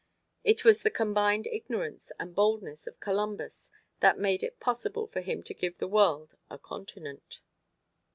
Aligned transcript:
It 0.43 0.65
was 0.65 0.81
the 0.81 0.89
combined 0.89 1.45
ignorance 1.45 2.11
and 2.19 2.33
boldness 2.33 2.87
of 2.87 2.99
Columbus 2.99 3.69
that 3.99 4.17
made 4.17 4.41
it 4.41 4.59
possible 4.59 5.05
for 5.05 5.21
him 5.21 5.43
to 5.43 5.53
give 5.53 5.77
the 5.77 5.87
world 5.87 6.33
a 6.49 6.57
continent. 6.57 7.39